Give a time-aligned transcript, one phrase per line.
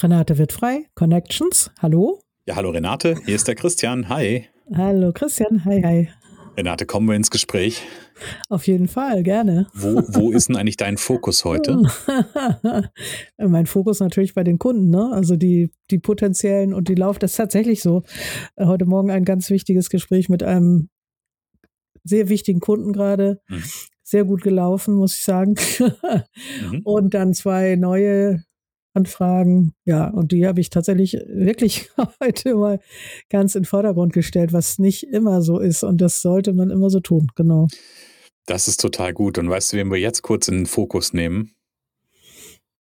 [0.00, 2.20] Renate wird frei, Connections, hallo.
[2.46, 4.46] Ja, hallo Renate, hier ist der Christian, hi.
[4.72, 6.08] Hallo Christian, hi, hi.
[6.56, 7.82] Renate, kommen wir ins Gespräch?
[8.48, 9.66] Auf jeden Fall, gerne.
[9.74, 11.82] Wo, wo ist denn eigentlich dein Fokus heute?
[13.38, 15.10] mein Fokus natürlich bei den Kunden, ne?
[15.12, 17.18] Also die, die potenziellen und die Lauf.
[17.18, 18.04] Das ist tatsächlich so.
[18.56, 20.90] Heute Morgen ein ganz wichtiges Gespräch mit einem
[22.04, 23.40] sehr wichtigen Kunden gerade.
[23.48, 23.64] Mhm.
[24.04, 25.56] Sehr gut gelaufen, muss ich sagen.
[26.70, 26.80] mhm.
[26.84, 28.44] Und dann zwei neue
[28.98, 29.74] Anfragen.
[29.84, 31.90] Ja, und die habe ich tatsächlich wirklich
[32.22, 32.80] heute mal
[33.30, 35.84] ganz in den Vordergrund gestellt, was nicht immer so ist.
[35.84, 37.68] Und das sollte man immer so tun, genau.
[38.46, 39.38] Das ist total gut.
[39.38, 41.52] Und weißt du, wen wir jetzt kurz in den Fokus nehmen?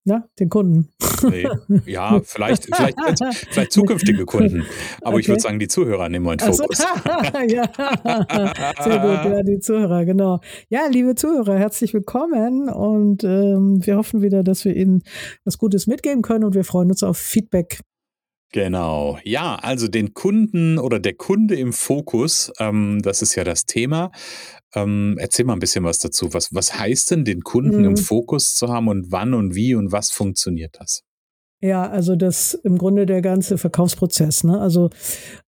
[0.08, 0.88] Ja, den Kunden.
[1.30, 1.50] Nee.
[1.86, 2.98] Ja, vielleicht, vielleicht,
[3.50, 4.64] vielleicht zukünftige Kunden.
[5.02, 5.20] Aber okay.
[5.20, 6.80] ich würde sagen, die Zuhörer nehmen wir in Fokus.
[7.50, 7.70] ja,
[8.82, 10.40] sehr gut, ja, die Zuhörer, genau.
[10.70, 15.04] Ja, liebe Zuhörer, herzlich willkommen und ähm, wir hoffen wieder, dass wir Ihnen
[15.44, 17.82] was Gutes mitgeben können und wir freuen uns auf Feedback
[18.54, 19.20] Genau.
[19.24, 24.12] Ja, also den Kunden oder der Kunde im Fokus, ähm, das ist ja das Thema.
[24.74, 26.34] Ähm, erzähl mal ein bisschen was dazu.
[26.34, 27.86] Was, was heißt denn, den Kunden mhm.
[27.86, 31.04] im Fokus zu haben und wann und wie und was funktioniert das?
[31.60, 34.44] Ja, also das im Grunde der ganze Verkaufsprozess.
[34.44, 34.60] Ne?
[34.60, 34.90] Also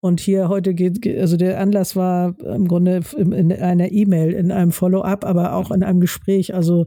[0.01, 4.71] und hier heute geht, also der Anlass war im Grunde in einer E-Mail, in einem
[4.71, 6.53] Follow-up, aber auch in einem Gespräch.
[6.53, 6.85] Also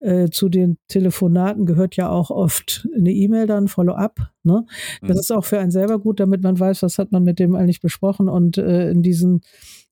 [0.00, 4.30] äh, zu den Telefonaten gehört ja auch oft eine E-Mail dann, Follow-up.
[4.44, 4.64] Ne?
[5.02, 5.20] Das mhm.
[5.20, 7.82] ist auch für einen selber gut, damit man weiß, was hat man mit dem eigentlich
[7.82, 8.30] besprochen.
[8.30, 9.42] Und äh, in diesen,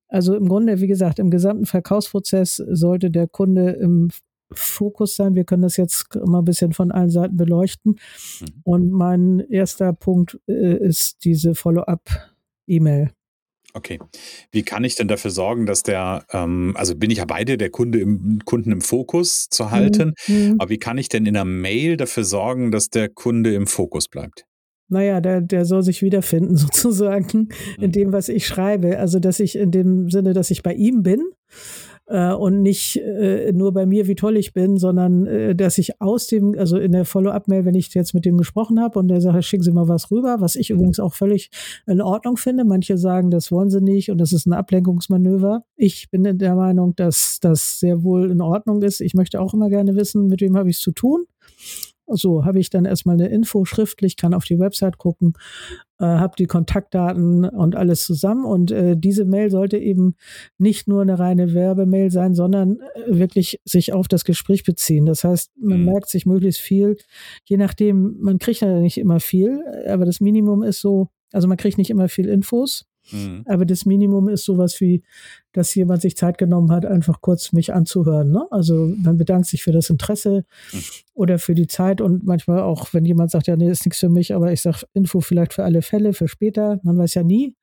[0.09, 4.09] also im Grunde, wie gesagt, im gesamten Verkaufsprozess sollte der Kunde im
[4.55, 5.35] Fokus sein.
[5.35, 7.99] Wir können das jetzt mal ein bisschen von allen Seiten beleuchten.
[8.41, 8.47] Mhm.
[8.65, 13.11] Und mein erster Punkt äh, ist diese Follow-up-E-Mail.
[13.75, 13.99] Okay.
[14.51, 17.71] Wie kann ich denn dafür sorgen, dass der, ähm, also bin ich ja beide, der
[17.71, 20.57] Kunde im Kunden im Fokus zu halten, mhm.
[20.59, 24.09] aber wie kann ich denn in einer Mail dafür sorgen, dass der Kunde im Fokus
[24.09, 24.45] bleibt?
[24.89, 27.49] Naja, der, der soll sich wiederfinden, sozusagen,
[27.79, 27.93] in mhm.
[27.93, 28.99] dem, was ich schreibe.
[28.99, 31.23] Also, dass ich in dem Sinne, dass ich bei ihm bin
[32.07, 36.01] äh, und nicht äh, nur bei mir, wie toll ich bin, sondern äh, dass ich
[36.01, 39.21] aus dem, also in der Follow-up-Mail, wenn ich jetzt mit dem gesprochen habe und der
[39.21, 41.51] sagt, schicken Sie mal was rüber, was ich übrigens auch völlig
[41.87, 42.65] in Ordnung finde.
[42.65, 45.65] Manche sagen, das wollen sie nicht und das ist ein Ablenkungsmanöver.
[45.77, 49.01] Ich bin der Meinung, dass das sehr wohl in Ordnung ist.
[49.01, 51.27] Ich möchte auch immer gerne wissen, mit wem habe ich es zu tun.
[52.07, 55.35] So habe ich dann erstmal eine Info schriftlich, kann auf die Website gucken,
[55.99, 58.45] äh, habe die Kontaktdaten und alles zusammen.
[58.45, 60.17] Und äh, diese Mail sollte eben
[60.59, 65.07] nicht nur eine reine Werbemail sein, sondern äh, wirklich sich auf das Gespräch beziehen.
[65.07, 65.85] Das heißt, man mhm.
[65.87, 66.97] merkt sich möglichst viel,
[67.45, 71.57] je nachdem, man kriegt ja nicht immer viel, aber das Minimum ist so, also man
[71.57, 72.87] kriegt nicht immer viel Infos.
[73.11, 73.43] Mhm.
[73.47, 75.03] Aber das Minimum ist sowas wie,
[75.53, 78.31] dass jemand sich Zeit genommen hat, einfach kurz mich anzuhören.
[78.31, 78.47] Ne?
[78.51, 80.79] Also man bedankt sich für das Interesse mhm.
[81.15, 84.09] oder für die Zeit und manchmal auch, wenn jemand sagt, ja, nee, ist nichts für
[84.09, 87.55] mich, aber ich sage Info vielleicht für alle Fälle, für später, man weiß ja nie.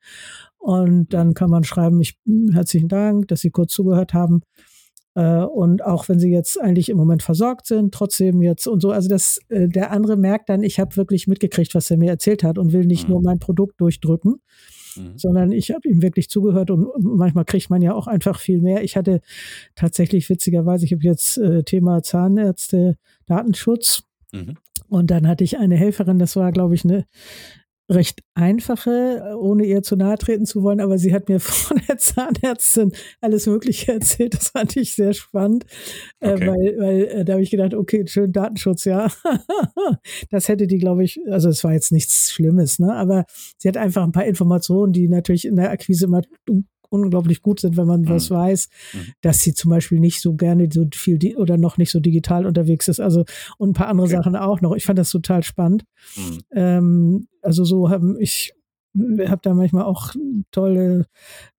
[0.58, 2.18] Und dann kann man schreiben, ich
[2.52, 4.42] herzlichen Dank, dass Sie kurz zugehört haben.
[5.16, 8.92] Äh, und auch wenn sie jetzt eigentlich im Moment versorgt sind, trotzdem jetzt und so,
[8.92, 12.44] also das, äh, der andere merkt dann, ich habe wirklich mitgekriegt, was er mir erzählt
[12.44, 13.14] hat und will nicht mhm.
[13.14, 14.42] nur mein Produkt durchdrücken,
[14.96, 15.18] Mhm.
[15.18, 18.84] sondern ich habe ihm wirklich zugehört und manchmal kriegt man ja auch einfach viel mehr.
[18.84, 19.22] Ich hatte
[19.76, 24.04] tatsächlich witzigerweise, ich habe jetzt äh, Thema Zahnärzte, Datenschutz.
[24.32, 24.58] Mhm.
[24.88, 27.06] Und dann hatte ich eine Helferin, das war, glaube ich, eine
[27.90, 31.98] recht einfache, ohne ihr zu nahe treten zu wollen, aber sie hat mir von der
[31.98, 32.92] Zahnärztin
[33.22, 34.36] alles Mögliche erzählt.
[34.36, 35.66] Das fand ich sehr spannend,
[36.20, 36.44] äh, okay.
[36.44, 39.08] äh, weil, weil äh, da habe ich gedacht, okay, schön Datenschutz, ja.
[40.30, 42.94] das hätte die, glaube ich, also es war jetzt nichts Schlimmes, ne?
[42.94, 43.26] Aber
[43.58, 46.22] sie hat einfach ein paar Informationen, die natürlich in der Akquise immer
[46.90, 48.10] unglaublich gut sind, wenn man mhm.
[48.10, 49.14] was weiß, mhm.
[49.22, 52.88] dass sie zum Beispiel nicht so gerne so viel oder noch nicht so digital unterwegs
[52.88, 53.00] ist.
[53.00, 53.26] Also
[53.58, 54.16] und ein paar andere okay.
[54.16, 54.76] Sachen auch noch.
[54.76, 55.84] Ich fand das total spannend.
[56.16, 56.40] Mhm.
[56.54, 58.54] Ähm, also so haben ich
[58.98, 60.14] habe da manchmal auch
[60.52, 61.06] tolle,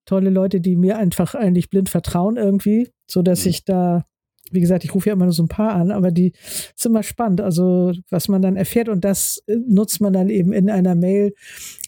[0.04, 3.50] tolle Leute, die mir einfach eigentlich blind vertrauen irgendwie, so dass mhm.
[3.50, 4.04] ich da
[4.50, 6.32] wie gesagt, ich rufe ja immer nur so ein paar an, aber die
[6.76, 10.52] ist immer spannend, also was man dann erfährt und das äh, nutzt man dann eben
[10.52, 11.34] in einer Mail.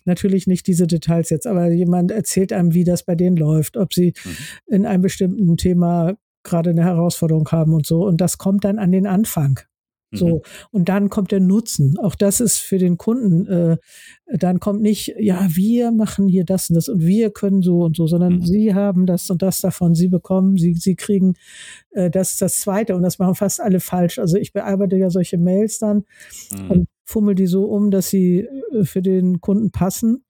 [0.04, 3.94] Natürlich nicht diese Details jetzt, aber jemand erzählt einem, wie das bei denen läuft, ob
[3.94, 4.36] sie mhm.
[4.66, 8.04] in einem bestimmten Thema gerade eine Herausforderung haben und so.
[8.04, 9.60] Und das kommt dann an den Anfang.
[10.12, 10.40] So, mhm.
[10.70, 11.98] und dann kommt der Nutzen.
[11.98, 13.76] Auch das ist für den Kunden, äh,
[14.26, 17.96] dann kommt nicht, ja, wir machen hier das und das und wir können so und
[17.96, 18.46] so, sondern mhm.
[18.46, 21.34] sie haben das und das davon, sie bekommen, sie, sie kriegen,
[21.90, 24.18] äh, das das Zweite und das machen fast alle falsch.
[24.18, 26.04] Also ich bearbeite ja solche Mails dann
[26.52, 26.70] mhm.
[26.70, 28.40] und fummel die so um, dass sie
[28.72, 30.24] äh, für den Kunden passen,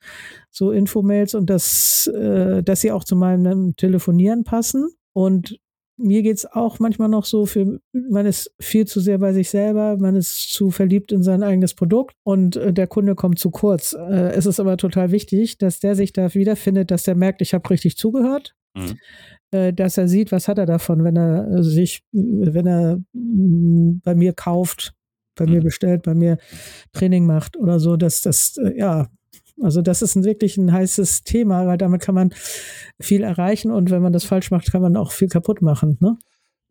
[0.51, 4.89] so Infomails und dass, äh, dass sie auch zu meinem Telefonieren passen.
[5.13, 5.59] Und
[6.03, 9.97] mir geht's auch manchmal noch so, für, man ist viel zu sehr bei sich selber,
[9.97, 13.93] man ist zu verliebt in sein eigenes Produkt und äh, der Kunde kommt zu kurz.
[13.95, 17.55] Äh, es ist aber total wichtig, dass der sich da wiederfindet, dass der merkt, ich
[17.55, 18.99] habe richtig zugehört, mhm.
[19.53, 24.01] äh, dass er sieht, was hat er davon, wenn er äh, sich, wenn er mh,
[24.03, 24.95] bei mir kauft,
[25.37, 25.53] bei mhm.
[25.53, 26.39] mir bestellt, bei mir
[26.93, 29.09] Training macht oder so, dass das, ja,
[29.61, 32.33] also das ist ein, wirklich ein heißes Thema, weil damit kann man
[33.01, 35.99] viel erreichen und wenn man das falsch macht, kann man auch viel kaputt machen.
[36.01, 36.17] Ne?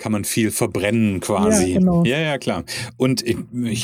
[0.02, 1.74] Kann man viel verbrennen quasi.
[1.74, 2.04] Ja, genau.
[2.04, 2.64] ja, ja, klar.
[2.98, 3.38] Und ich,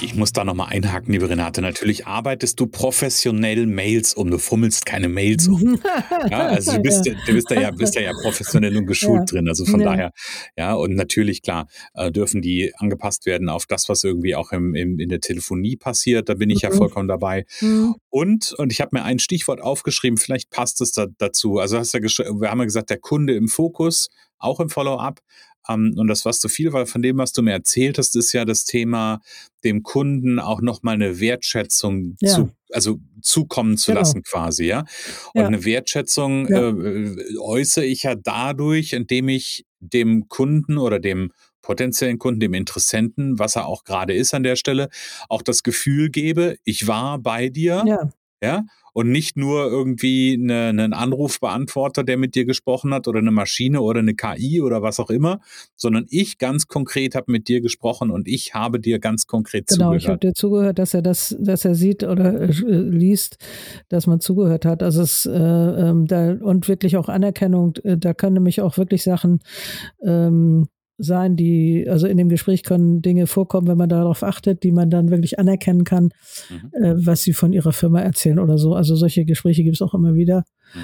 [0.04, 1.62] ich muss da nochmal einhaken, liebe Renate.
[1.62, 4.32] Natürlich arbeitest du professionell Mails um.
[4.32, 5.80] Du fummelst keine Mails um.
[6.32, 7.14] ja, also du bist, ja.
[7.26, 9.26] du bist da ja, bist da ja professionell und geschult ja.
[9.26, 9.48] drin.
[9.48, 10.12] Also von daher,
[10.58, 14.74] ja, und natürlich, klar, äh, dürfen die angepasst werden auf das, was irgendwie auch im,
[14.74, 16.30] im in der Telefonie passiert.
[16.30, 16.70] Da bin ich mhm.
[16.70, 17.46] ja vollkommen dabei.
[17.62, 17.94] Mhm.
[18.10, 21.60] Und, und ich habe mir ein Stichwort aufgeschrieben, vielleicht passt es da, dazu.
[21.60, 24.10] Also hast ja wir haben ja gesagt, der Kunde im Fokus,
[24.40, 25.22] auch im Follow-up.
[25.70, 28.32] Um, und das, was zu viel war von dem, was du mir erzählt hast, ist
[28.34, 29.22] ja das Thema,
[29.64, 32.34] dem Kunden auch nochmal eine Wertschätzung ja.
[32.34, 34.02] zu, also zukommen zu genau.
[34.02, 34.86] lassen quasi, ja.
[35.34, 35.48] Und ja.
[35.48, 36.70] eine Wertschätzung ja.
[36.70, 41.32] äh, äußere ich ja dadurch, indem ich dem Kunden oder dem
[41.62, 44.88] potenziellen Kunden, dem Interessenten, was er auch gerade ist an der Stelle,
[45.28, 47.84] auch das Gefühl gebe, ich war bei dir.
[47.86, 48.10] Ja.
[48.40, 48.66] Ja,
[48.98, 53.82] und nicht nur irgendwie eine, einen Anrufbeantworter, der mit dir gesprochen hat oder eine Maschine
[53.82, 55.40] oder eine KI oder was auch immer,
[55.76, 59.92] sondern ich ganz konkret habe mit dir gesprochen und ich habe dir ganz konkret genau,
[59.92, 59.92] zugehört.
[59.92, 63.38] Genau, ich habe dir zugehört, dass er das, dass er sieht oder äh, liest,
[63.88, 64.82] dass man zugehört hat.
[64.82, 69.04] Also es äh, ähm, da und wirklich auch Anerkennung, äh, da können nämlich auch wirklich
[69.04, 69.42] Sachen
[70.04, 74.72] ähm, sein, die, also in dem Gespräch können Dinge vorkommen, wenn man darauf achtet, die
[74.72, 76.10] man dann wirklich anerkennen kann,
[76.50, 76.84] mhm.
[76.84, 78.74] äh, was sie von ihrer Firma erzählen oder so.
[78.74, 80.44] Also solche Gespräche gibt es auch immer wieder.
[80.74, 80.80] Mhm.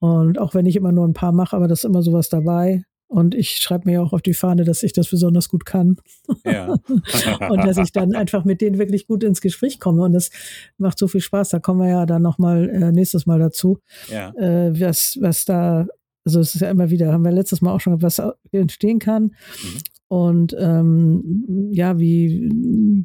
[0.00, 2.84] Und auch wenn ich immer nur ein paar mache, aber das ist immer sowas dabei.
[3.10, 5.96] Und ich schreibe mir auch auf die Fahne, dass ich das besonders gut kann.
[6.44, 6.76] Ja.
[7.48, 10.02] und dass ich dann einfach mit denen wirklich gut ins Gespräch komme.
[10.02, 10.30] Und das
[10.76, 11.48] macht so viel Spaß.
[11.48, 13.78] Da kommen wir ja dann nochmal äh, nächstes Mal dazu,
[14.10, 14.30] ja.
[14.36, 15.86] äh, was, was da
[16.28, 18.20] also es ist ja immer wieder, haben wir letztes Mal auch schon was
[18.52, 19.22] entstehen kann.
[19.22, 19.78] Mhm.
[20.08, 22.50] Und ähm, ja, wie,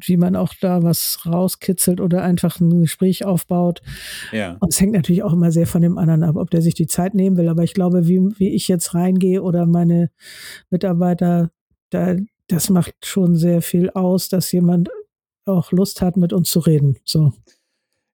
[0.06, 3.80] wie man auch da was rauskitzelt oder einfach ein Gespräch aufbaut.
[4.30, 4.56] Ja.
[4.60, 6.86] Und es hängt natürlich auch immer sehr von dem anderen ab, ob der sich die
[6.86, 7.48] Zeit nehmen will.
[7.48, 10.10] Aber ich glaube, wie, wie ich jetzt reingehe oder meine
[10.70, 11.50] Mitarbeiter,
[11.90, 12.16] da,
[12.48, 14.90] das macht schon sehr viel aus, dass jemand
[15.46, 16.96] auch Lust hat, mit uns zu reden.
[17.04, 17.32] So.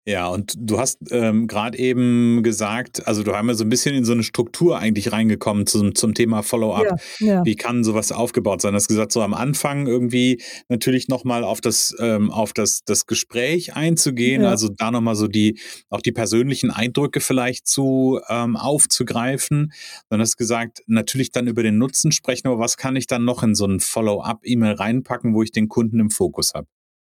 [0.07, 3.95] Ja, und du hast ähm, gerade eben gesagt, also du haben ja so ein bisschen
[3.95, 6.99] in so eine Struktur eigentlich reingekommen zum, zum Thema Follow-up.
[7.19, 7.45] Ja, ja.
[7.45, 8.73] Wie kann sowas aufgebaut sein?
[8.73, 13.05] Du hast gesagt, so am Anfang irgendwie natürlich nochmal auf das, ähm, auf das, das
[13.07, 14.49] Gespräch einzugehen, ja.
[14.49, 19.71] also da nochmal so die, auch die persönlichen Eindrücke vielleicht zu ähm, aufzugreifen.
[20.09, 23.27] Dann hast du gesagt, natürlich dann über den Nutzen sprechen, aber was kann ich dann
[23.27, 26.67] noch in so ein Follow-up-E-Mail reinpacken, wo ich den Kunden im Fokus habe?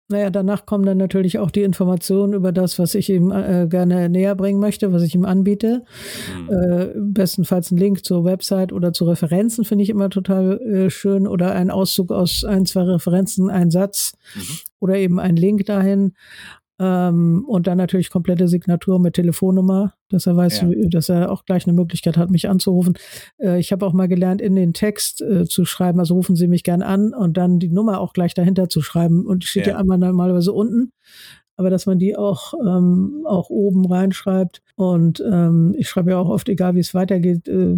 [0.08, 4.10] Naja, danach kommen dann natürlich auch die Informationen über das, was ich ihm äh, gerne
[4.10, 5.84] näher bringen möchte, was ich ihm anbiete.
[6.38, 6.50] Mhm.
[6.50, 11.27] Äh, bestenfalls ein Link zur Website oder zu Referenzen finde ich immer total äh, schön
[11.27, 14.58] oder ein Auszug aus ein, zwei Referenzen, ein Satz mhm.
[14.79, 16.13] oder eben ein Link dahin.
[16.81, 20.69] Ähm, und dann natürlich komplette Signatur mit Telefonnummer, dass er weiß, ja.
[20.89, 22.95] dass er auch gleich eine Möglichkeit hat, mich anzurufen.
[23.38, 26.47] Äh, ich habe auch mal gelernt, in den Text äh, zu schreiben, also rufen Sie
[26.47, 29.27] mich gern an und dann die Nummer auch gleich dahinter zu schreiben.
[29.27, 30.91] Und die steht ja, ja einmal normalerweise unten
[31.57, 34.63] aber dass man die auch, ähm, auch oben reinschreibt.
[34.77, 37.75] Und ähm, ich schreibe ja auch oft, egal wie es weitergeht, äh,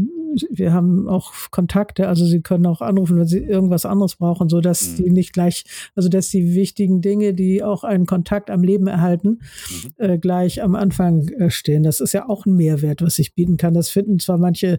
[0.50, 4.62] wir haben auch Kontakte, also sie können auch anrufen, wenn sie irgendwas anderes brauchen, so
[4.62, 4.96] dass mhm.
[4.96, 5.64] die nicht gleich,
[5.96, 9.92] also dass die wichtigen Dinge, die auch einen Kontakt am Leben erhalten, mhm.
[9.98, 11.84] äh, gleich am Anfang äh, stehen.
[11.84, 13.74] Das ist ja auch ein Mehrwert, was ich bieten kann.
[13.74, 14.78] Das finden zwar manche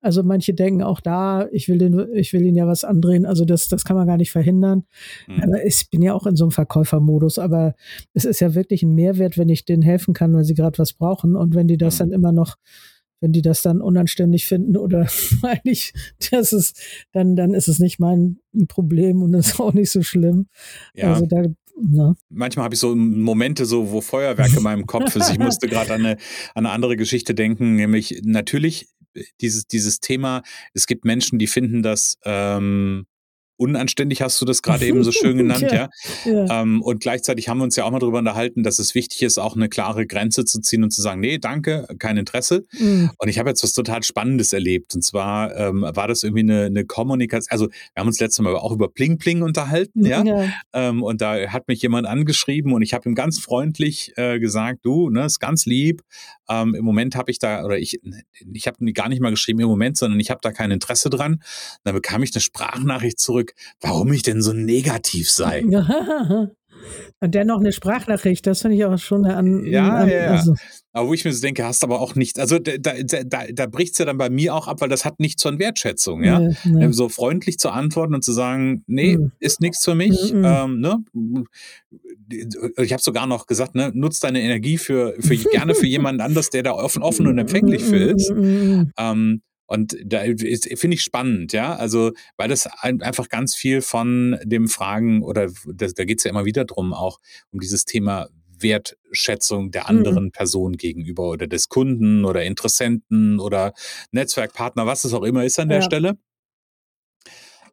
[0.00, 3.26] Also manche denken auch da, ich will den, ich will ihnen ja was andrehen.
[3.26, 4.84] Also das, das kann man gar nicht verhindern.
[5.26, 5.42] Mhm.
[5.42, 7.74] Aber ich bin ja auch in so einem Verkäufermodus, aber
[8.14, 10.92] es ist ja wirklich ein Mehrwert, wenn ich denen helfen kann, weil sie gerade was
[10.92, 11.34] brauchen.
[11.34, 11.98] Und wenn die das mhm.
[11.98, 12.56] dann immer noch
[13.20, 15.08] wenn die das dann unanständig finden oder
[15.42, 15.92] eigentlich,
[16.30, 16.80] das ist,
[17.12, 20.46] dann, dann ist es nicht mein Problem und ist auch nicht so schlimm.
[20.94, 21.12] Ja.
[21.14, 21.42] Also da,
[21.80, 22.14] na.
[22.28, 25.30] Manchmal habe ich so Momente, so wo Feuerwerk in meinem Kopf ist.
[25.30, 26.16] Ich musste gerade an eine,
[26.54, 28.88] an eine andere Geschichte denken, nämlich natürlich
[29.40, 30.42] dieses, dieses Thema,
[30.74, 33.06] es gibt Menschen, die finden das ähm,
[33.58, 35.90] unanständig, hast du das gerade eben so schön genannt, ja.
[36.24, 36.62] ja.
[36.62, 39.38] Ähm, und gleichzeitig haben wir uns ja auch mal darüber unterhalten, dass es wichtig ist,
[39.38, 42.64] auch eine klare Grenze zu ziehen und zu sagen, nee, danke, kein Interesse.
[42.78, 43.10] Mhm.
[43.18, 44.94] Und ich habe jetzt was total Spannendes erlebt.
[44.94, 48.54] Und zwar ähm, war das irgendwie eine, eine Kommunikation, also wir haben uns letztes Mal
[48.54, 50.22] auch über Pling Pling unterhalten, ja.
[50.22, 50.48] ja.
[50.72, 54.80] Ähm, und da hat mich jemand angeschrieben und ich habe ihm ganz freundlich äh, gesagt,
[54.84, 56.02] du, ne, ist ganz lieb.
[56.48, 58.00] Ähm, Im Moment habe ich da, oder ich,
[58.52, 61.42] ich habe gar nicht mal geschrieben im Moment, sondern ich habe da kein Interesse dran.
[61.84, 65.62] Dann bekam ich eine Sprachnachricht zurück zurück, warum ich denn so negativ sei.
[67.20, 70.54] Und dennoch eine Sprachnachricht, das finde ich auch schon an, Ja, an, ja, also.
[70.92, 72.92] Aber wo ich mir so denke, hast aber auch nicht, also da, da,
[73.24, 75.58] da, da bricht es ja dann bei mir auch ab, weil das hat nichts von
[75.58, 76.38] Wertschätzung, ja.
[76.38, 76.92] Nee, nee.
[76.92, 79.32] So freundlich zu antworten und zu sagen, nee, mhm.
[79.40, 80.32] ist nichts für mich.
[80.32, 80.44] Mhm.
[80.44, 81.04] Ähm, ne?
[82.76, 86.50] Ich habe sogar noch gesagt, ne, nutz deine Energie für, für gerne für jemanden anders,
[86.50, 88.30] der da offen, offen und empfänglich für ist.
[88.96, 91.76] Ähm, und da finde ich spannend, ja.
[91.76, 96.30] Also, weil das einfach ganz viel von dem Fragen oder das, da geht es ja
[96.30, 97.20] immer wieder drum, auch
[97.52, 98.28] um dieses Thema
[98.60, 99.88] Wertschätzung der mhm.
[99.88, 100.32] anderen mhm.
[100.32, 103.74] Person gegenüber oder des Kunden oder Interessenten oder
[104.10, 105.84] Netzwerkpartner, was es auch immer ist an der ja.
[105.84, 106.18] Stelle.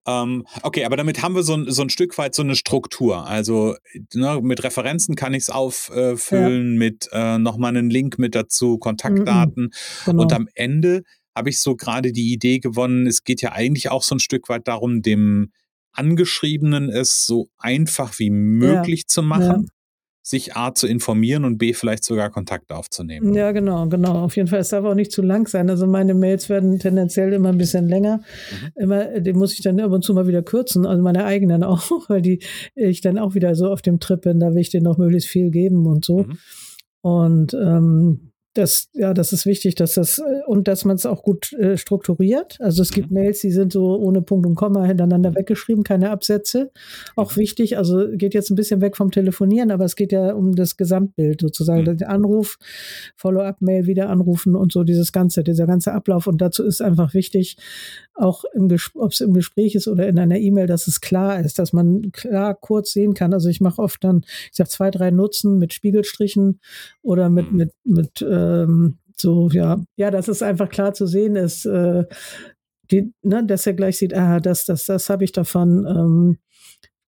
[0.07, 3.25] Ähm, okay, aber damit haben wir so ein, so ein Stück weit so eine Struktur.
[3.25, 3.75] Also
[4.13, 6.77] ne, mit Referenzen kann ich es auffüllen, ja.
[6.79, 9.71] mit äh, nochmal einen Link mit dazu, mhm, Kontaktdaten.
[10.05, 10.21] Genau.
[10.21, 11.03] Und am Ende
[11.35, 14.49] habe ich so gerade die Idee gewonnen, es geht ja eigentlich auch so ein Stück
[14.49, 15.51] weit darum, dem
[15.91, 19.45] Angeschriebenen es so einfach wie möglich ja, zu machen.
[19.45, 19.71] Ja.
[20.27, 23.35] sich A zu informieren und B vielleicht sogar Kontakt aufzunehmen.
[23.35, 24.23] Ja, genau, genau.
[24.23, 25.69] Auf jeden Fall, es darf auch nicht zu lang sein.
[25.69, 28.17] Also meine Mails werden tendenziell immer ein bisschen länger.
[28.17, 28.81] Mhm.
[28.81, 32.09] Immer, die muss ich dann ab und zu mal wieder kürzen, also meine eigenen auch,
[32.09, 32.39] weil die
[32.73, 35.29] ich dann auch wieder so auf dem Trip bin, da will ich denen noch möglichst
[35.29, 36.23] viel geben und so.
[36.23, 36.37] Mhm.
[37.01, 38.25] Und ähm,
[38.55, 41.77] das, ja, das ist wichtig, dass das äh, und dass man es auch gut äh,
[41.77, 42.57] strukturiert.
[42.59, 43.15] Also es gibt mhm.
[43.15, 45.35] Mails, die sind so ohne Punkt und Komma hintereinander mhm.
[45.35, 46.71] weggeschrieben, keine Absätze.
[47.15, 50.55] Auch wichtig, also geht jetzt ein bisschen weg vom Telefonieren, aber es geht ja um
[50.55, 51.83] das Gesamtbild sozusagen.
[51.83, 51.97] Mhm.
[51.97, 52.57] Der Anruf,
[53.17, 56.25] Follow-up-Mail, wieder anrufen und so dieses Ganze, dieser ganze Ablauf.
[56.25, 57.57] Und dazu ist einfach wichtig,
[58.15, 61.59] auch im ob es im Gespräch ist oder in einer E-Mail, dass es klar ist,
[61.59, 63.33] dass man klar kurz sehen kann.
[63.33, 66.62] Also ich mache oft dann, ich sage zwei, drei Nutzen mit Spiegelstrichen
[67.01, 68.21] oder mit, mit, mit
[68.63, 72.03] ähm, so, ja, ja, dass es einfach klar zu sehen ist, äh,
[72.91, 75.85] die, ne, dass er gleich sieht, ah, das, das, das habe ich davon.
[75.87, 76.37] Ähm,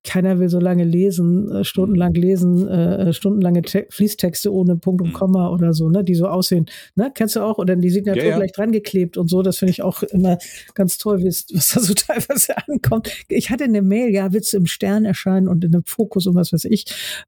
[0.07, 5.01] keiner will so lange lesen, äh, stundenlang lesen, äh, äh stundenlange Te Fließtexte ohne Punkt
[5.01, 5.13] und mhm.
[5.13, 6.65] Komma oder so, ne, die so aussehen.
[6.95, 7.57] Ne, kennst du auch?
[7.57, 8.37] Oder die Signatur ja, ja.
[8.37, 9.41] gleich dran geklebt und so.
[9.41, 10.37] Das finde ich auch immer
[10.75, 13.11] ganz toll, was da so teilweise ankommt.
[13.27, 16.35] Ich hatte eine Mail, ja, willst du im Stern erscheinen und in einem Fokus und
[16.35, 16.85] was weiß ich.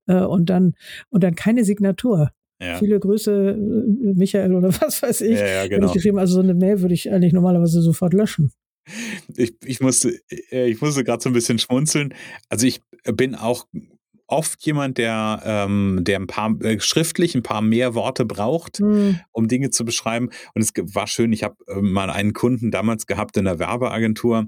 [0.07, 0.75] Äh, und dann,
[1.09, 2.31] und dann keine Signatur.
[2.61, 2.77] Ja.
[2.77, 3.55] Viele Grüße,
[4.15, 5.39] Michael oder was weiß ich.
[5.39, 5.87] Ja, ja, genau.
[5.87, 8.51] Ich geschrieben, also so eine Mail würde ich eigentlich normalerweise sofort löschen.
[9.35, 10.19] Ich, ich musste,
[10.51, 12.13] äh, ich musste gerade so ein bisschen schmunzeln.
[12.49, 13.67] Also ich bin auch
[14.29, 19.19] oft jemand, der, ähm, der ein paar äh, schriftlich ein paar mehr Worte braucht, mhm.
[19.31, 20.29] um Dinge zu beschreiben.
[20.53, 24.45] Und es war schön, ich habe äh, mal einen Kunden damals gehabt in der Werbeagentur,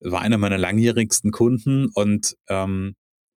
[0.00, 2.94] war einer meiner langjährigsten Kunden und ähm,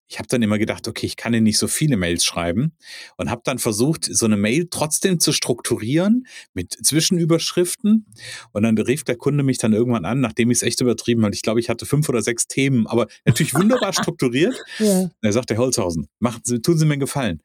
[0.07, 2.73] ich habe dann immer gedacht, okay, ich kann ja nicht so viele Mails schreiben
[3.17, 8.05] und habe dann versucht, so eine Mail trotzdem zu strukturieren mit Zwischenüberschriften.
[8.53, 11.35] Und dann rief der Kunde mich dann irgendwann an, nachdem ich es echt übertrieben habe.
[11.35, 14.55] Ich glaube, ich hatte fünf oder sechs Themen, aber natürlich wunderbar strukturiert.
[14.79, 15.09] Ja.
[15.21, 17.41] Er sagte, Holzhausen, machen Sie, tun Sie mir einen Gefallen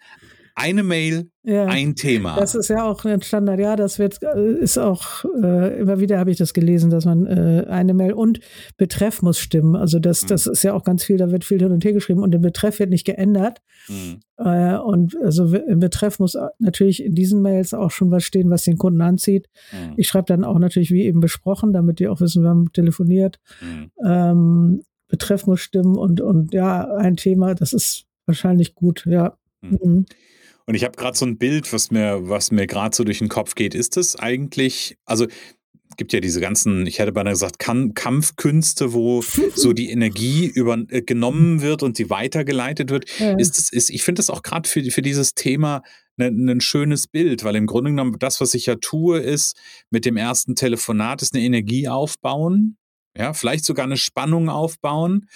[0.55, 2.37] eine Mail, ja, ein Thema.
[2.37, 3.59] Das ist ja auch ein Standard.
[3.59, 7.27] Ja, das wird, äh, ist auch, äh, immer wieder habe ich das gelesen, dass man
[7.27, 8.41] äh, eine Mail und
[8.77, 9.75] Betreff muss stimmen.
[9.75, 10.29] Also das, mhm.
[10.29, 12.39] das ist ja auch ganz viel, da wird viel hin und her geschrieben und der
[12.39, 13.61] Betreff wird nicht geändert.
[13.89, 14.21] Mhm.
[14.39, 18.65] Äh, und also im Betreff muss natürlich in diesen Mails auch schon was stehen, was
[18.65, 19.49] den Kunden anzieht.
[19.73, 19.95] Mhm.
[19.97, 23.41] Ich schreibe dann auch natürlich wie eben besprochen, damit die auch wissen, wir haben telefoniert.
[23.61, 23.91] Mhm.
[24.05, 29.37] Ähm, Betreff muss stimmen und, und ja, ein Thema, das ist wahrscheinlich gut, ja.
[29.61, 30.07] Mhm.
[30.67, 33.29] Und ich habe gerade so ein Bild, was mir, was mir gerade so durch den
[33.29, 33.75] Kopf geht.
[33.75, 35.27] Ist es eigentlich, also
[35.97, 39.23] gibt ja diese ganzen, ich hätte beinahe gesagt, Kampfkünste, wo
[39.55, 43.05] so die Energie über, äh, genommen wird und sie weitergeleitet wird.
[43.19, 43.37] Ja.
[43.37, 45.83] Ist es, ist, ich finde das auch gerade für, für dieses Thema
[46.19, 49.57] ein ne, schönes Bild, weil im Grunde genommen das, was ich ja tue, ist
[49.91, 52.77] mit dem ersten Telefonat ist eine Energie aufbauen,
[53.17, 55.29] ja, vielleicht sogar eine Spannung aufbauen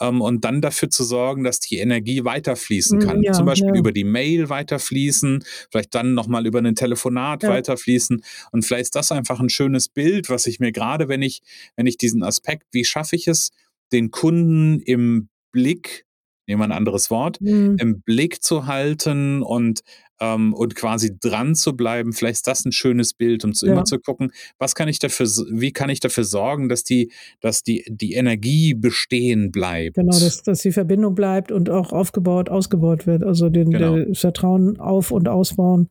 [0.00, 3.22] ähm, und dann dafür zu sorgen, dass die Energie weiterfließen hm, kann.
[3.22, 3.78] Ja, Zum Beispiel ja.
[3.78, 7.48] über die Mail weiterfließen, vielleicht dann nochmal über ein Telefonat ja.
[7.48, 8.22] weiterfließen.
[8.52, 11.42] Und vielleicht ist das einfach ein schönes Bild, was ich mir gerade, wenn ich,
[11.76, 13.50] wenn ich diesen Aspekt, wie schaffe ich es,
[13.92, 16.06] den Kunden im Blick
[16.48, 17.76] nehmen wir ein anderes Wort, mhm.
[17.78, 19.82] im Blick zu halten und,
[20.22, 22.12] ähm, und quasi dran zu bleiben.
[22.12, 23.72] Vielleicht ist das ein schönes Bild, um zu, ja.
[23.72, 27.10] immer zu gucken, was kann ich dafür, wie kann ich dafür sorgen, dass die,
[27.40, 29.96] dass die, die Energie bestehen bleibt.
[29.96, 33.24] Genau, dass, dass die Verbindung bleibt und auch aufgebaut, ausgebaut wird.
[33.24, 33.98] Also den, genau.
[33.98, 35.88] das Vertrauen auf- und ausbauen.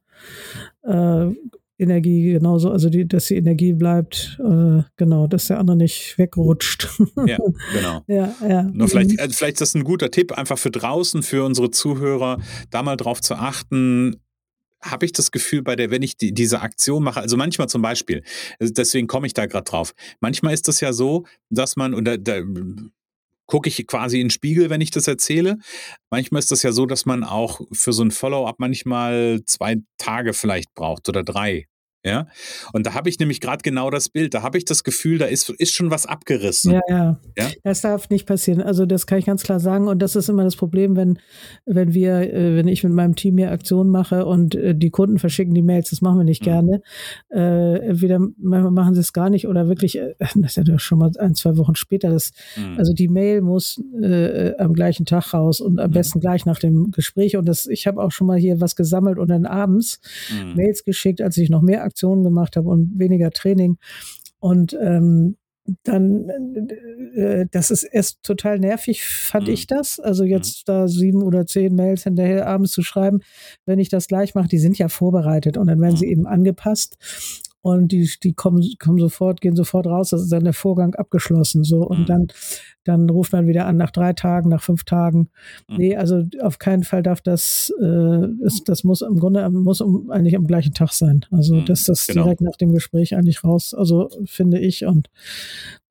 [0.83, 1.31] Äh,
[1.81, 6.87] Energie genauso, also die, dass die Energie bleibt, äh, genau, dass der andere nicht wegrutscht.
[7.25, 7.37] Ja,
[7.73, 8.03] genau.
[8.07, 8.63] ja, ja.
[8.63, 12.39] Nur vielleicht, äh, vielleicht ist das ein guter Tipp, einfach für draußen, für unsere Zuhörer,
[12.69, 14.17] da mal drauf zu achten,
[14.81, 17.81] habe ich das Gefühl, bei der, wenn ich die, diese Aktion mache, also manchmal zum
[17.81, 18.23] Beispiel,
[18.59, 22.17] deswegen komme ich da gerade drauf, manchmal ist das ja so, dass man, und da,
[22.17, 22.41] da
[23.51, 25.57] gucke ich quasi in den Spiegel, wenn ich das erzähle.
[26.09, 30.33] Manchmal ist das ja so, dass man auch für so ein Follow-up manchmal zwei Tage
[30.33, 31.67] vielleicht braucht oder drei.
[32.03, 32.27] Ja,
[32.73, 34.33] und da habe ich nämlich gerade genau das Bild.
[34.33, 36.71] Da habe ich das Gefühl, da ist, ist schon was abgerissen.
[36.71, 37.47] Ja, ja, ja.
[37.63, 38.59] Das darf nicht passieren.
[38.59, 39.87] Also das kann ich ganz klar sagen.
[39.87, 41.19] Und das ist immer das Problem, wenn,
[41.67, 45.19] wenn wir, äh, wenn ich mit meinem Team hier Aktionen mache und äh, die Kunden
[45.19, 46.45] verschicken die Mails, das machen wir nicht mhm.
[46.45, 46.81] gerne.
[47.29, 50.97] Äh, entweder manchmal machen sie es gar nicht oder wirklich, äh, das ist ja schon
[50.97, 52.09] mal ein, zwei Wochen später.
[52.09, 52.79] Das, mhm.
[52.79, 55.93] Also die Mail muss äh, am gleichen Tag raus und am mhm.
[55.93, 57.37] besten gleich nach dem Gespräch.
[57.37, 59.99] Und das, ich habe auch schon mal hier was gesammelt und dann abends
[60.31, 60.55] mhm.
[60.55, 61.90] Mails geschickt, als ich noch mehr Aktionen
[62.23, 63.77] gemacht habe und weniger Training.
[64.39, 65.37] Und ähm,
[65.83, 66.29] dann,
[67.15, 69.53] äh, das ist erst total nervig, fand mhm.
[69.53, 69.99] ich das.
[69.99, 70.71] Also jetzt mhm.
[70.71, 73.19] da sieben oder zehn Mails hinterher abends zu schreiben,
[73.65, 75.99] wenn ich das gleich mache, die sind ja vorbereitet und dann werden mhm.
[75.99, 76.97] sie eben angepasst
[77.61, 81.63] und die, die kommen, kommen sofort, gehen sofort raus, das ist dann der Vorgang abgeschlossen.
[81.63, 81.87] So.
[81.87, 82.05] Und mhm.
[82.05, 82.27] dann,
[82.83, 85.29] dann ruft man wieder an nach drei Tagen, nach fünf Tagen.
[85.69, 85.77] Mhm.
[85.77, 90.35] Nee, also auf keinen Fall darf das, äh, das, das muss im Grunde muss eigentlich
[90.35, 91.23] am gleichen Tag sein.
[91.29, 91.65] Also mhm.
[91.65, 92.23] dass das genau.
[92.23, 94.85] direkt nach dem Gespräch eigentlich raus, also finde ich.
[94.85, 95.11] Und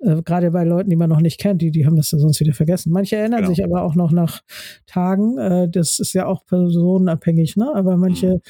[0.01, 2.41] äh, gerade bei Leuten, die man noch nicht kennt, die, die haben das ja sonst
[2.41, 2.93] wieder vergessen.
[2.93, 3.51] Manche erinnern genau.
[3.51, 4.41] sich aber auch noch nach
[4.87, 5.39] Tagen.
[5.39, 7.73] Äh, das ist ja auch personenabhängig, ne?
[7.73, 8.41] Aber manche mhm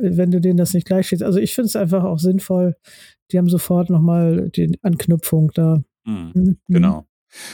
[0.00, 1.22] wenn du denen das nicht gleich stehst.
[1.22, 2.74] Also ich finde es einfach auch sinnvoll.
[3.30, 5.82] Die haben sofort nochmal die Anknüpfung da.
[6.04, 6.58] Mhm, mhm.
[6.68, 7.06] Genau.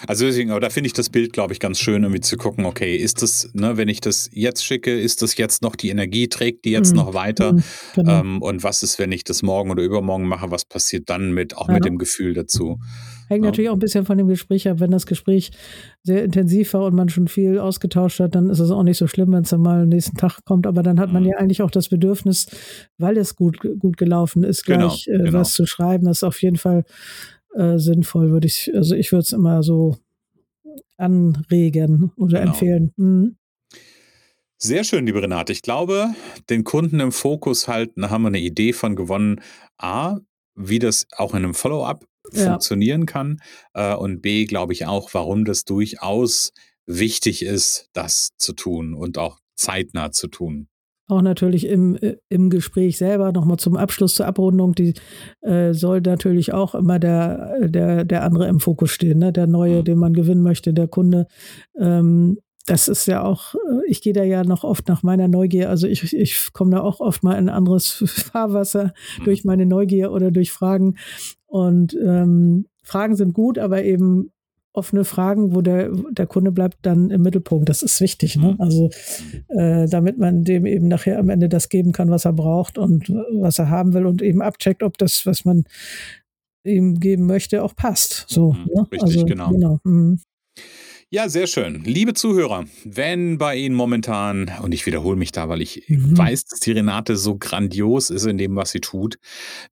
[0.06, 2.64] Also deswegen, aber da finde ich das Bild, glaube ich, ganz schön, irgendwie zu gucken,
[2.64, 6.28] okay, ist das, ne, wenn ich das jetzt schicke, ist das jetzt noch die Energie,
[6.28, 6.98] trägt die jetzt mhm.
[6.98, 7.54] noch weiter?
[7.54, 7.62] Mhm,
[7.94, 8.20] genau.
[8.20, 11.56] Ähm, und was ist, wenn ich das morgen oder übermorgen mache, was passiert dann mit,
[11.56, 11.74] auch ja.
[11.74, 12.78] mit dem Gefühl dazu?
[13.28, 13.50] Hängt ja.
[13.50, 14.80] natürlich auch ein bisschen von dem Gespräch ab.
[14.80, 15.50] Wenn das Gespräch
[16.02, 19.06] sehr intensiv war und man schon viel ausgetauscht hat, dann ist es auch nicht so
[19.06, 20.66] schlimm, wenn es dann mal nächsten Tag kommt.
[20.66, 21.30] Aber dann hat man mhm.
[21.30, 22.46] ja eigentlich auch das Bedürfnis,
[22.98, 25.32] weil es gut, gut gelaufen ist, genau, gleich äh, genau.
[25.32, 26.04] was zu schreiben.
[26.06, 26.84] Das ist auf jeden Fall
[27.54, 29.96] äh, sinnvoll, würde ich, also ich würde es immer so
[30.96, 32.52] anregen oder genau.
[32.52, 32.92] empfehlen.
[32.96, 33.36] Mhm.
[34.58, 35.52] Sehr schön, liebe Renate.
[35.52, 36.14] Ich glaube,
[36.48, 39.40] den Kunden im Fokus halten, haben wir eine Idee von gewonnen.
[39.76, 40.18] A,
[40.54, 42.50] wie das auch in einem Follow-up ja.
[42.50, 43.40] funktionieren kann.
[43.74, 46.52] Äh, und B, glaube ich auch, warum das durchaus
[46.86, 50.68] wichtig ist, das zu tun und auch zeitnah zu tun.
[51.06, 54.94] Auch natürlich im, äh, im Gespräch selber nochmal zum Abschluss zur Abrundung, die
[55.42, 59.30] äh, soll natürlich auch immer der, der, der andere im Fokus stehen, ne?
[59.30, 59.84] der Neue, mhm.
[59.84, 61.26] den man gewinnen möchte, der Kunde.
[61.78, 65.68] Ähm, das ist ja auch, äh, ich gehe da ja noch oft nach meiner Neugier,
[65.68, 69.24] also ich, ich komme da auch oft mal in anderes Fahrwasser mhm.
[69.24, 70.96] durch meine Neugier oder durch Fragen.
[71.54, 74.32] Und ähm, Fragen sind gut, aber eben
[74.72, 77.68] offene Fragen, wo der, der Kunde bleibt dann im Mittelpunkt.
[77.68, 78.34] Das ist wichtig.
[78.34, 78.54] Ne?
[78.54, 78.60] Mhm.
[78.60, 78.90] Also
[79.50, 83.08] äh, damit man dem eben nachher am Ende das geben kann, was er braucht und
[83.08, 85.62] was er haben will und eben abcheckt, ob das, was man
[86.64, 88.24] ihm geben möchte, auch passt.
[88.28, 88.86] So, mhm, ne?
[88.90, 89.50] Richtig, also, genau.
[89.50, 89.78] genau.
[89.84, 90.18] Mhm.
[91.14, 91.84] Ja, sehr schön.
[91.84, 96.18] Liebe Zuhörer, wenn bei Ihnen momentan, und ich wiederhole mich da, weil ich mhm.
[96.18, 99.18] weiß, dass die Renate so grandios ist in dem, was sie tut,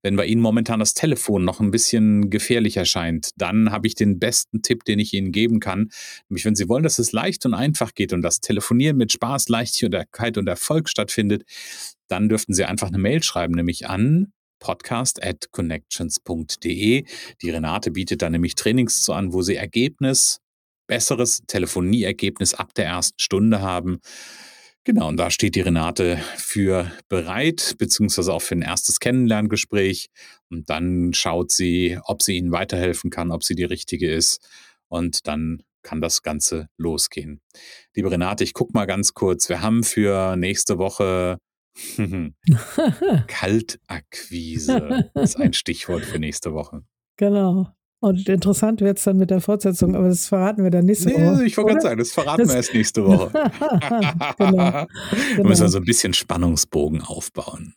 [0.03, 4.21] wenn bei Ihnen momentan das Telefon noch ein bisschen gefährlich erscheint, dann habe ich den
[4.21, 5.91] besten Tipp, den ich Ihnen geben kann.
[6.29, 9.49] Nämlich, wenn Sie wollen, dass es leicht und einfach geht und das Telefonieren mit Spaß,
[9.49, 11.43] Leichtigkeit und Erfolg stattfindet,
[12.07, 17.05] dann dürften Sie einfach eine Mail schreiben, nämlich an podcast at connections.de.
[17.43, 20.42] Die Renate bietet da nämlich Trainings zu an, wo sie Ergebnis
[20.93, 24.01] besseres Telefonieergebnis ab der ersten Stunde haben.
[24.85, 30.11] Genau, und da steht die Renate für bereit, beziehungsweise auch für ein erstes Kennenlerngespräch.
[30.51, 34.47] Und dann schaut sie, ob sie Ihnen weiterhelfen kann, ob sie die richtige ist.
[34.89, 37.41] Und dann kann das Ganze losgehen.
[37.95, 39.49] Liebe Renate, ich gucke mal ganz kurz.
[39.49, 41.39] Wir haben für nächste Woche
[43.29, 46.85] Kaltakquise ist ein Stichwort für nächste Woche.
[47.17, 47.73] Genau.
[48.03, 51.25] Und interessant wird es dann mit der Fortsetzung, aber das verraten wir dann nächste nee,
[51.25, 51.45] Woche.
[51.45, 53.31] Ich wollte gerade sagen, das verraten das wir erst nächste Woche.
[54.39, 54.87] genau.
[55.37, 55.49] genau.
[55.49, 57.75] müssen wir so ein bisschen Spannungsbogen aufbauen.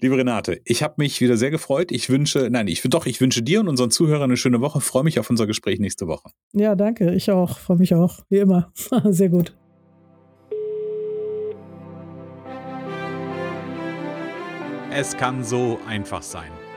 [0.00, 1.92] Liebe Renate, ich habe mich wieder sehr gefreut.
[1.92, 4.80] Ich wünsche, nein, ich doch, ich wünsche dir und unseren Zuhörern eine schöne Woche.
[4.80, 6.30] Freue mich auf unser Gespräch nächste Woche.
[6.52, 7.14] Ja, danke.
[7.14, 7.60] Ich auch.
[7.60, 8.24] Freue mich auch.
[8.28, 8.72] Wie immer.
[9.04, 9.54] sehr gut.
[14.92, 16.55] Es kann so einfach sein.